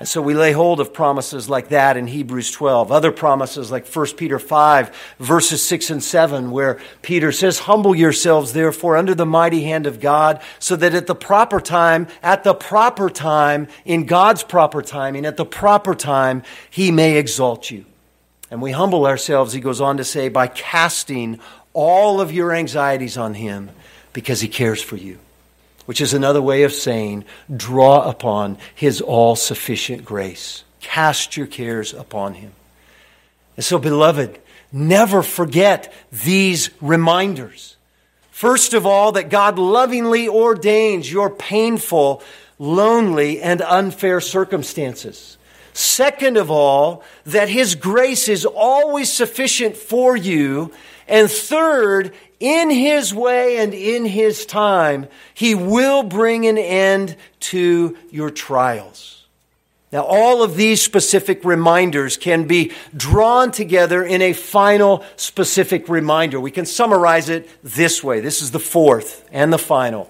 [0.00, 2.90] And so we lay hold of promises like that in Hebrews 12.
[2.90, 8.54] Other promises like 1 Peter 5, verses 6 and 7, where Peter says, Humble yourselves,
[8.54, 12.54] therefore, under the mighty hand of God, so that at the proper time, at the
[12.54, 17.84] proper time, in God's proper timing, at the proper time, he may exalt you.
[18.50, 21.38] And we humble ourselves, he goes on to say, by casting
[21.72, 23.70] all of your anxieties on Him
[24.12, 25.18] because He cares for you,
[25.90, 27.24] which is another way of saying
[27.56, 30.62] draw upon His all sufficient grace.
[30.80, 32.52] Cast your cares upon Him.
[33.56, 34.38] And so, beloved,
[34.70, 37.74] never forget these reminders.
[38.30, 42.22] First of all, that God lovingly ordains your painful,
[42.60, 45.38] lonely, and unfair circumstances.
[45.72, 50.72] Second of all, that His grace is always sufficient for you
[51.08, 57.96] and third, in his way and in his time, he will bring an end to
[58.10, 59.26] your trials.
[59.92, 66.40] Now, all of these specific reminders can be drawn together in a final specific reminder.
[66.40, 68.20] We can summarize it this way.
[68.20, 70.08] This is the fourth and the final.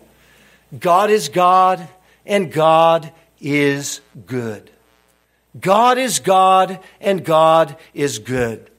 [0.78, 1.88] God is God,
[2.26, 3.10] and God
[3.40, 4.70] is good.
[5.58, 8.70] God is God, and God is good.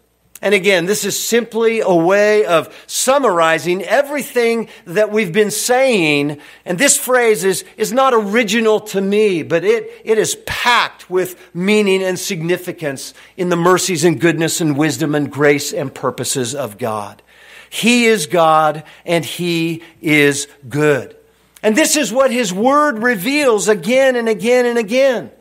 [0.43, 6.41] And again, this is simply a way of summarizing everything that we've been saying.
[6.65, 11.39] And this phrase is, is not original to me, but it, it is packed with
[11.53, 16.79] meaning and significance in the mercies and goodness and wisdom and grace and purposes of
[16.79, 17.21] God.
[17.69, 21.15] He is God and He is good.
[21.61, 25.31] And this is what His Word reveals again and again and again.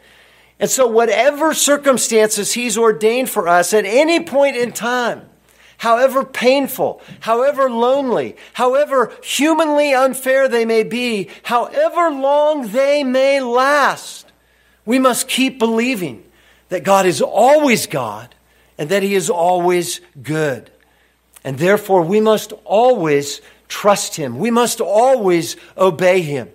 [0.60, 5.22] And so, whatever circumstances He's ordained for us at any point in time,
[5.78, 14.26] however painful, however lonely, however humanly unfair they may be, however long they may last,
[14.84, 16.22] we must keep believing
[16.68, 18.34] that God is always God
[18.76, 20.70] and that He is always good.
[21.42, 24.38] And therefore, we must always trust Him.
[24.38, 26.50] We must always obey Him.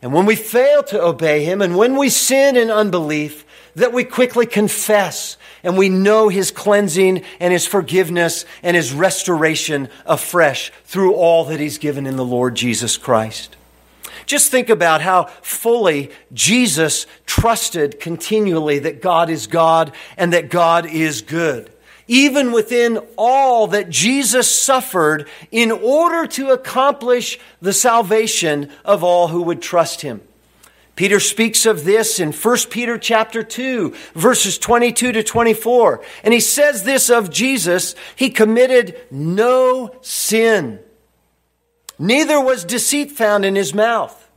[0.00, 3.44] And when we fail to obey Him and when we sin in unbelief,
[3.76, 9.88] that we quickly confess and we know his cleansing and his forgiveness and his restoration
[10.06, 13.56] afresh through all that he's given in the Lord Jesus Christ.
[14.26, 20.84] Just think about how fully Jesus trusted continually that God is God and that God
[20.86, 21.72] is good.
[22.06, 29.42] Even within all that Jesus suffered in order to accomplish the salvation of all who
[29.42, 30.20] would trust him.
[30.98, 36.02] Peter speaks of this in 1 Peter chapter 2, verses 22 to 24.
[36.24, 40.80] And he says this of Jesus, he committed no sin.
[42.00, 44.28] Neither was deceit found in his mouth.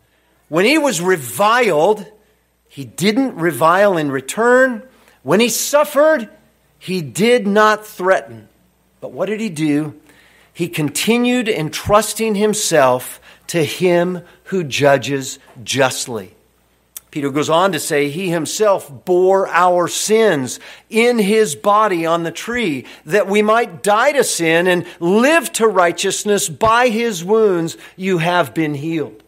[0.49, 2.05] When he was reviled,
[2.67, 4.87] he didn't revile in return.
[5.23, 6.29] When he suffered,
[6.77, 8.49] he did not threaten.
[8.99, 9.99] But what did he do?
[10.53, 16.35] He continued entrusting himself to him who judges justly.
[17.11, 22.31] Peter goes on to say, He himself bore our sins in his body on the
[22.31, 26.47] tree, that we might die to sin and live to righteousness.
[26.47, 29.23] By his wounds you have been healed.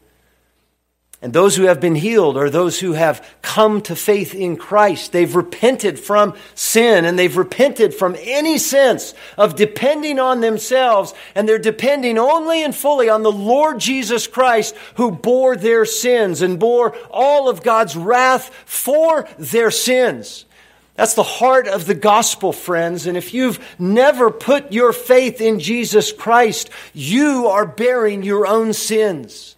[1.24, 5.13] And those who have been healed are those who have come to faith in Christ.
[5.13, 11.13] They've repented from sin and they've repented from any sense of depending on themselves.
[11.34, 16.41] And they're depending only and fully on the Lord Jesus Christ who bore their sins
[16.41, 20.43] and bore all of God's wrath for their sins.
[20.95, 23.07] That's the heart of the gospel, friends.
[23.07, 28.74] And if you've never put your faith in Jesus Christ, you are bearing your own
[28.74, 29.53] sins.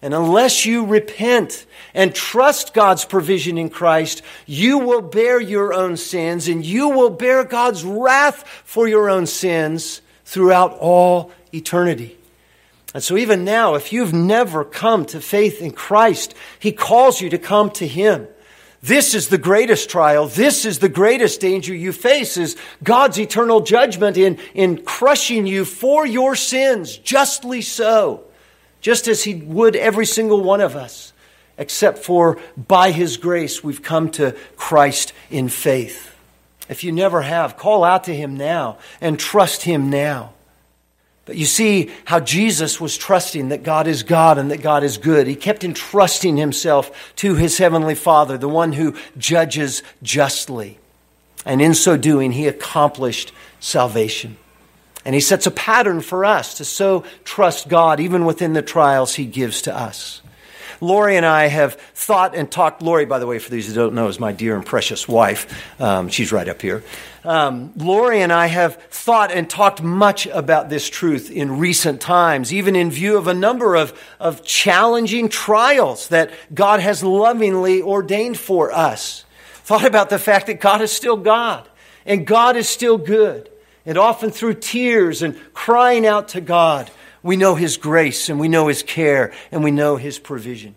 [0.00, 5.96] And unless you repent and trust God's provision in Christ, you will bear your own
[5.96, 12.16] sins and you will bear God's wrath for your own sins throughout all eternity.
[12.94, 17.28] And so, even now, if you've never come to faith in Christ, He calls you
[17.30, 18.26] to come to Him.
[18.80, 20.28] This is the greatest trial.
[20.28, 25.64] This is the greatest danger you face is God's eternal judgment in, in crushing you
[25.64, 28.27] for your sins, justly so
[28.88, 31.12] just as He would every single one of us,
[31.58, 36.16] except for by His grace we've come to Christ in faith.
[36.70, 40.32] If you never have, call out to Him now and trust Him now.
[41.26, 44.96] But you see how Jesus was trusting that God is God and that God is
[44.96, 45.26] good.
[45.26, 50.78] He kept entrusting himself to his heavenly Father, the one who judges justly.
[51.44, 54.38] And in so doing, he accomplished salvation.
[55.08, 59.14] And he sets a pattern for us to so trust God even within the trials
[59.14, 60.20] he gives to us.
[60.82, 62.82] Lori and I have thought and talked.
[62.82, 65.80] Lori, by the way, for those who don't know, is my dear and precious wife.
[65.80, 66.84] Um, she's right up here.
[67.24, 72.52] Um, Lori and I have thought and talked much about this truth in recent times,
[72.52, 78.36] even in view of a number of, of challenging trials that God has lovingly ordained
[78.36, 79.24] for us.
[79.64, 81.66] Thought about the fact that God is still God
[82.04, 83.48] and God is still good
[83.88, 86.90] and often through tears and crying out to God,
[87.22, 90.74] we know His grace and we know His care and we know His provision.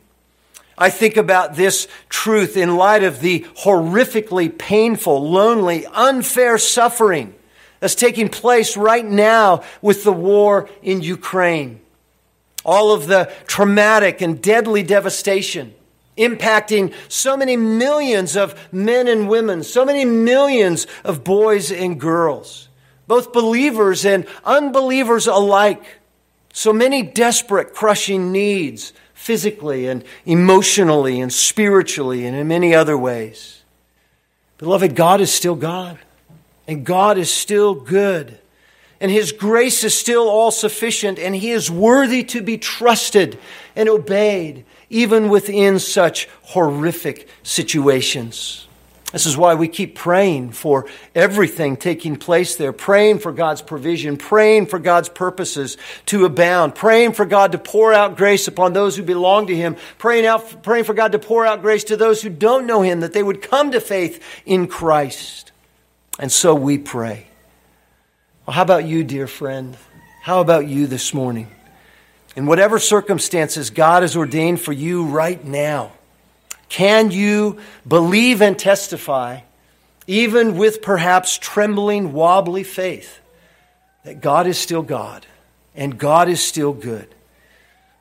[0.77, 7.35] I think about this truth in light of the horrifically painful, lonely, unfair suffering
[7.81, 11.81] that's taking place right now with the war in Ukraine.
[12.63, 15.73] All of the traumatic and deadly devastation
[16.17, 22.69] impacting so many millions of men and women, so many millions of boys and girls
[23.11, 25.99] both believers and unbelievers alike.
[26.53, 33.63] So many desperate, crushing needs, physically and emotionally and spiritually and in many other ways.
[34.59, 35.99] Beloved, God is still God,
[36.69, 38.39] and God is still good,
[39.01, 43.37] and His grace is still all sufficient, and He is worthy to be trusted
[43.75, 48.69] and obeyed, even within such horrific situations.
[49.11, 54.15] This is why we keep praying for everything taking place there, praying for God's provision,
[54.15, 58.95] praying for God's purposes to abound, praying for God to pour out grace upon those
[58.95, 62.21] who belong to Him, praying, out, praying for God to pour out grace to those
[62.21, 65.51] who don't know Him, that they would come to faith in Christ.
[66.17, 67.27] And so we pray.
[68.45, 69.75] Well, how about you, dear friend?
[70.23, 71.47] How about you this morning?
[72.35, 75.91] In whatever circumstances God has ordained for you right now,
[76.71, 79.41] can you believe and testify,
[80.07, 83.19] even with perhaps trembling, wobbly faith,
[84.05, 85.25] that God is still God
[85.75, 87.13] and God is still good?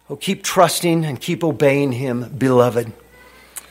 [0.08, 2.92] Oh, keep trusting and keep obeying Him, beloved.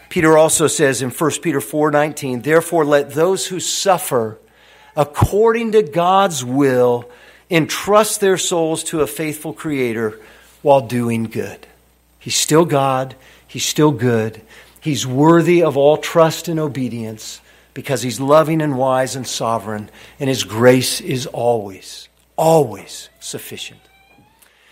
[0.10, 4.38] Peter also says in 1 Peter 4:19, "Therefore let those who suffer
[4.98, 7.10] according to God's will
[7.50, 10.20] entrust their souls to a faithful creator
[10.62, 11.68] while doing good."
[12.20, 13.16] He's still God,
[13.48, 14.42] he's still good,
[14.80, 17.42] He's worthy of all trust and obedience
[17.74, 23.80] because he's loving and wise and sovereign, and his grace is always, always sufficient.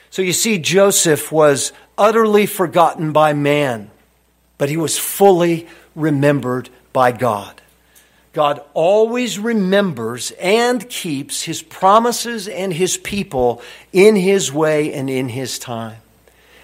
[0.10, 3.92] So you see, Joseph was utterly forgotten by man,
[4.58, 7.62] but he was fully remembered by God.
[8.34, 15.30] God always remembers and keeps his promises and his people in his way and in
[15.30, 15.98] his time.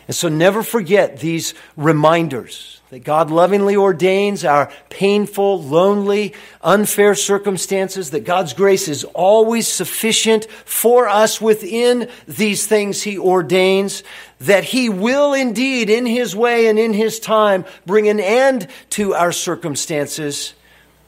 [0.08, 8.12] And so never forget these reminders that God lovingly ordains our painful, lonely, unfair circumstances,
[8.12, 14.04] that God's grace is always sufficient for us within these things He ordains,
[14.42, 19.16] that He will indeed, in His way and in His time, bring an end to
[19.16, 20.54] our circumstances,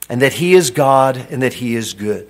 [0.09, 2.27] and that He is God and that He is good.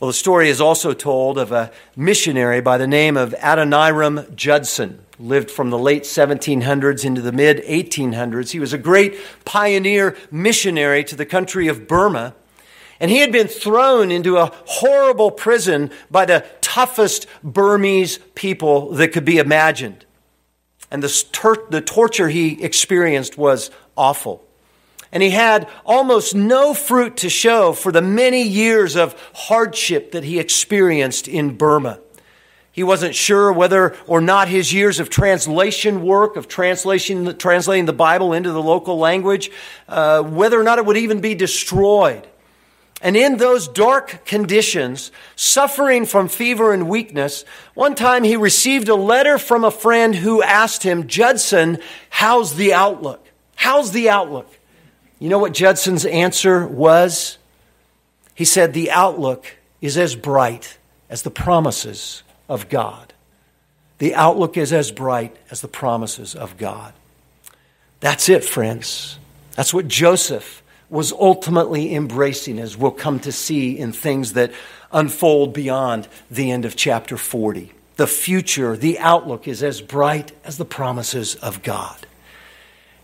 [0.00, 5.03] Well, the story is also told of a missionary by the name of Adoniram Judson,
[5.18, 8.50] lived from the late 1700s into the mid 1800s.
[8.50, 12.34] He was a great pioneer missionary to the country of Burma.
[13.00, 19.12] And he had been thrown into a horrible prison by the toughest Burmese people that
[19.12, 20.04] could be imagined.
[20.90, 24.44] And the, the torture he experienced was awful.
[25.10, 30.24] And he had almost no fruit to show for the many years of hardship that
[30.24, 32.00] he experienced in Burma.
[32.74, 37.92] He wasn't sure whether or not his years of translation work, of translation, translating the
[37.92, 39.52] Bible into the local language,
[39.88, 42.26] uh, whether or not it would even be destroyed.
[43.00, 47.44] And in those dark conditions, suffering from fever and weakness,
[47.74, 51.78] one time he received a letter from a friend who asked him, Judson,
[52.10, 53.24] how's the outlook?
[53.54, 54.52] How's the outlook?
[55.20, 57.38] You know what Judson's answer was?
[58.34, 60.76] He said, The outlook is as bright
[61.08, 63.12] as the promises of God.
[63.98, 66.92] The outlook is as bright as the promises of God.
[68.00, 69.18] That's it, friends.
[69.56, 74.52] That's what Joseph was ultimately embracing, as we'll come to see in things that
[74.92, 77.72] unfold beyond the end of chapter 40.
[77.96, 82.06] The future, the outlook is as bright as the promises of God.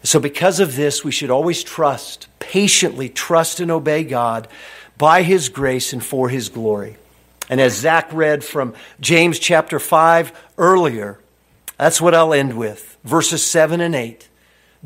[0.03, 4.49] So, because of this, we should always trust, patiently trust and obey God
[4.97, 6.97] by His grace and for His glory.
[7.51, 11.18] And as Zach read from James chapter 5 earlier,
[11.76, 12.96] that's what I'll end with.
[13.03, 14.28] Verses 7 and 8.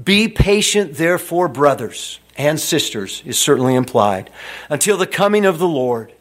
[0.02, 4.30] Be patient, therefore, brothers and sisters, is certainly implied,
[4.70, 6.12] until the coming of the Lord.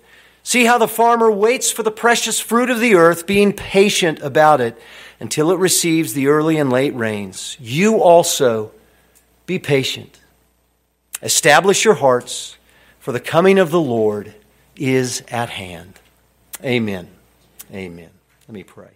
[0.44, 4.60] See how the farmer waits for the precious fruit of the earth, being patient about
[4.60, 4.78] it
[5.22, 7.56] until it receives the early and late rains.
[7.62, 8.72] You also
[9.46, 10.20] be patient.
[11.22, 12.58] Establish your hearts,
[13.00, 14.36] for the coming of the Lord
[14.76, 16.02] is at hand.
[16.62, 17.08] Amen.
[17.74, 18.10] Amen.
[18.48, 18.90] Let me pray.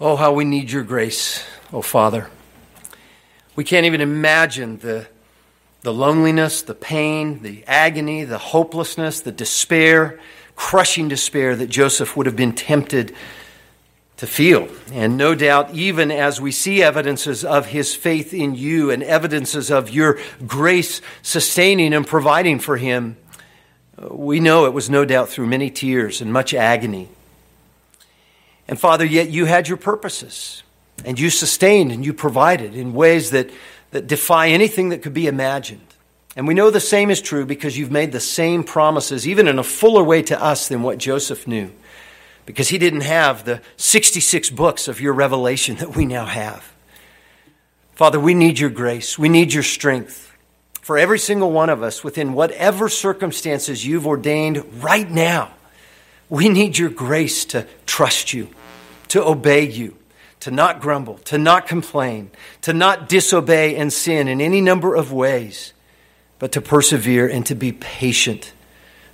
[0.00, 2.30] Oh, how we need your grace, oh Father.
[3.56, 5.08] We can't even imagine the,
[5.82, 10.20] the loneliness, the pain, the agony, the hopelessness, the despair,
[10.54, 13.14] crushing despair that Joseph would have been tempted
[14.18, 14.68] to feel.
[14.92, 19.70] And no doubt, even as we see evidences of his faith in you and evidences
[19.70, 23.16] of your grace sustaining and providing for him,
[24.10, 27.08] we know it was no doubt through many tears and much agony.
[28.66, 30.62] And Father, yet you had your purposes,
[31.04, 33.50] and you sustained and you provided in ways that,
[33.92, 35.80] that defy anything that could be imagined.
[36.36, 39.58] And we know the same is true because you've made the same promises, even in
[39.58, 41.72] a fuller way to us than what Joseph knew
[42.48, 46.72] because he didn't have the 66 books of your revelation that we now have.
[47.92, 49.18] Father, we need your grace.
[49.18, 50.27] We need your strength
[50.88, 55.50] for every single one of us within whatever circumstances you've ordained right now.
[56.30, 58.48] We need your grace to trust you,
[59.08, 59.98] to obey you,
[60.40, 62.30] to not grumble, to not complain,
[62.62, 65.74] to not disobey and sin in any number of ways,
[66.38, 68.54] but to persevere and to be patient,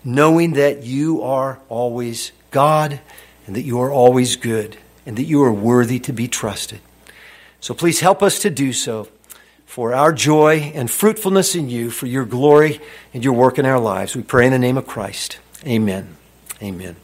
[0.05, 3.01] knowing that you are always God
[3.49, 6.79] and that you are always good and that you are worthy to be trusted.
[7.59, 9.09] So please help us to do so
[9.75, 12.81] for our joy and fruitfulness in you, for your glory
[13.12, 14.14] and your work in our lives.
[14.14, 15.39] We pray in the name of Christ.
[15.66, 16.16] Amen.
[16.62, 16.95] Amen.